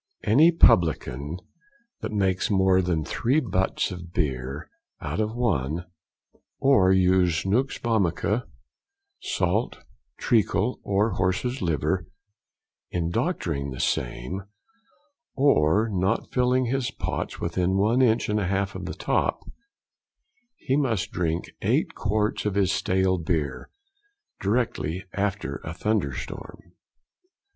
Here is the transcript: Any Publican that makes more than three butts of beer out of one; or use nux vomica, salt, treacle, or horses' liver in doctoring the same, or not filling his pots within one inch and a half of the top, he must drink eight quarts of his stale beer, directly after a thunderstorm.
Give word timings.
Any 0.23 0.51
Publican 0.51 1.37
that 1.99 2.11
makes 2.11 2.49
more 2.49 2.81
than 2.81 3.05
three 3.05 3.39
butts 3.39 3.91
of 3.91 4.11
beer 4.13 4.67
out 4.99 5.19
of 5.19 5.35
one; 5.35 5.85
or 6.57 6.91
use 6.91 7.45
nux 7.45 7.77
vomica, 7.79 8.47
salt, 9.19 9.83
treacle, 10.17 10.79
or 10.81 11.11
horses' 11.11 11.61
liver 11.61 12.07
in 12.89 13.11
doctoring 13.11 13.69
the 13.69 13.79
same, 13.79 14.41
or 15.35 15.87
not 15.87 16.31
filling 16.33 16.65
his 16.65 16.89
pots 16.89 17.39
within 17.39 17.77
one 17.77 18.01
inch 18.01 18.27
and 18.27 18.39
a 18.39 18.47
half 18.47 18.73
of 18.73 18.85
the 18.85 18.95
top, 18.95 19.41
he 20.55 20.75
must 20.75 21.11
drink 21.11 21.51
eight 21.61 21.93
quarts 21.93 22.47
of 22.47 22.55
his 22.55 22.71
stale 22.71 23.19
beer, 23.19 23.69
directly 24.39 25.05
after 25.13 25.57
a 25.57 25.75
thunderstorm. 25.75 26.73